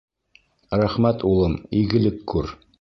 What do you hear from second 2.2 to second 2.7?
күр.